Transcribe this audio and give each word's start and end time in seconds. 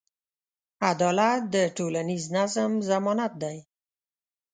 عدالت 0.89 1.41
د 1.53 1.55
ټولنیز 1.77 2.23
نظم 2.35 2.71
ضمانت 2.89 3.33
دی. 3.43 3.57